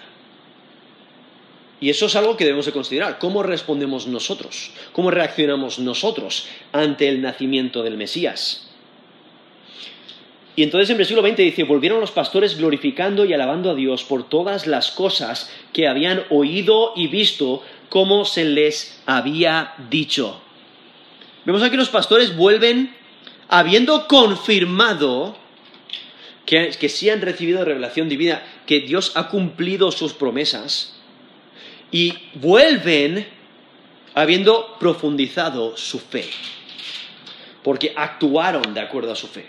[1.80, 3.18] Y eso es algo que debemos de considerar.
[3.18, 4.70] ¿Cómo respondemos nosotros?
[4.92, 8.71] ¿Cómo reaccionamos nosotros ante el nacimiento del Mesías?
[10.54, 14.28] Y entonces en versículo 20 dice, volvieron los pastores glorificando y alabando a Dios por
[14.28, 20.40] todas las cosas que habían oído y visto como se les había dicho.
[21.46, 22.94] Vemos aquí los pastores vuelven
[23.48, 25.36] habiendo confirmado
[26.44, 30.94] que, que sí han recibido revelación divina, que Dios ha cumplido sus promesas,
[31.90, 33.26] y vuelven
[34.14, 36.24] habiendo profundizado su fe,
[37.62, 39.46] porque actuaron de acuerdo a su fe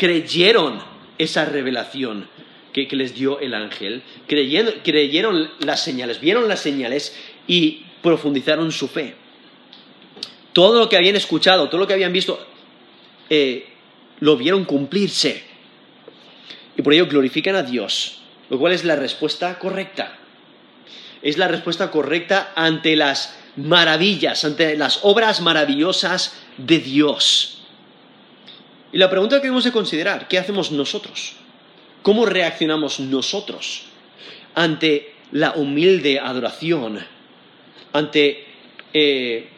[0.00, 0.80] creyeron
[1.18, 2.26] esa revelación
[2.72, 7.14] que, les dio el ángel, creyeron, las señales, vieron las señales
[7.46, 9.14] y profundizaron su fe.
[10.54, 12.42] Todo lo que habían escuchado, todo lo que habían visto,
[13.28, 13.66] eh,
[14.20, 15.44] lo vieron cumplirse.
[16.78, 20.16] Y por ello glorifican a Dios, lo cual es la respuesta correcta.
[21.20, 27.59] Es la respuesta correcta ante las maravillas, ante las obras maravillosas de Dios.
[28.92, 31.34] Y la pregunta que debemos de considerar, ¿qué hacemos nosotros?
[32.02, 33.82] ¿Cómo reaccionamos nosotros
[34.54, 37.04] ante la humilde adoración,
[37.92, 38.46] ante
[38.92, 39.48] eh,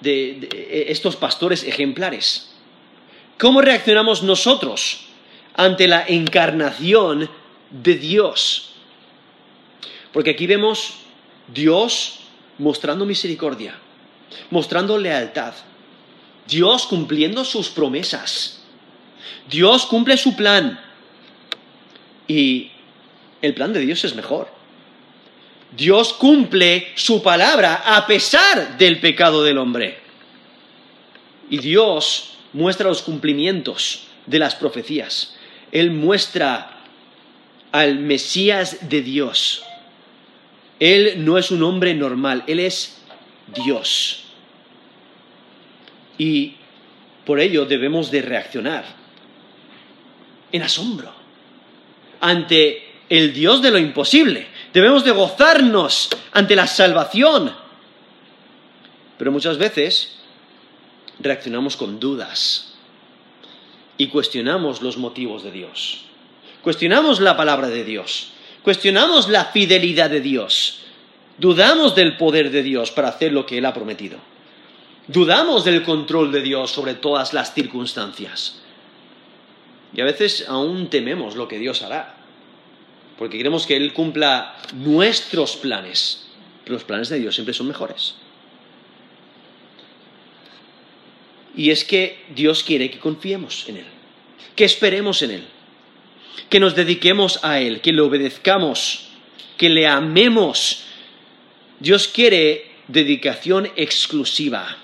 [0.00, 2.54] de, estos pastores ejemplares?
[3.38, 5.06] ¿Cómo reaccionamos nosotros
[5.54, 7.28] ante la encarnación
[7.70, 8.72] de Dios?
[10.12, 10.94] Porque aquí vemos
[11.48, 12.20] Dios
[12.58, 13.74] mostrando misericordia,
[14.50, 15.54] mostrando lealtad,
[16.50, 18.60] Dios cumpliendo sus promesas.
[19.48, 20.78] Dios cumple su plan.
[22.28, 22.70] Y
[23.40, 24.48] el plan de Dios es mejor.
[25.76, 29.98] Dios cumple su palabra a pesar del pecado del hombre.
[31.48, 35.36] Y Dios muestra los cumplimientos de las profecías.
[35.72, 36.78] Él muestra
[37.72, 39.62] al Mesías de Dios.
[40.80, 42.98] Él no es un hombre normal, Él es
[43.64, 44.19] Dios.
[46.20, 46.52] Y
[47.24, 48.84] por ello debemos de reaccionar
[50.52, 51.10] en asombro
[52.20, 54.46] ante el Dios de lo imposible.
[54.74, 57.50] Debemos de gozarnos ante la salvación
[59.16, 60.18] Pero muchas veces
[61.20, 62.74] reaccionamos con dudas
[63.96, 66.04] y cuestionamos los motivos de Dios.
[66.60, 68.32] Cuestionamos la palabra de Dios.
[68.62, 70.82] Cuestionamos la fidelidad de Dios.
[71.38, 74.29] Dudamos del poder de Dios para hacer lo que Él ha prometido.
[75.12, 78.60] Dudamos del control de Dios sobre todas las circunstancias.
[79.92, 82.14] Y a veces aún tememos lo que Dios hará,
[83.18, 86.28] porque queremos que Él cumpla nuestros planes,
[86.62, 88.14] pero los planes de Dios siempre son mejores.
[91.56, 93.86] Y es que Dios quiere que confiemos en Él,
[94.54, 95.44] que esperemos en Él,
[96.48, 99.08] que nos dediquemos a Él, que le obedezcamos,
[99.56, 100.84] que le amemos.
[101.80, 104.76] Dios quiere dedicación exclusiva,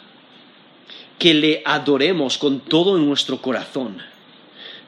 [1.19, 4.03] que le adoremos con todo nuestro corazón,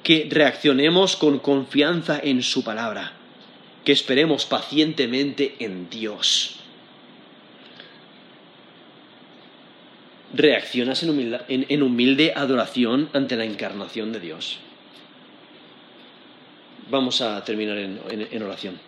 [0.03, 3.13] que reaccionemos con confianza en su palabra,
[3.85, 6.57] que esperemos pacientemente en Dios.
[10.35, 14.59] ¿Reaccionas en humilde, adoración ante la encarnación de Dios?
[16.91, 18.88] Vamos a terminar en oración.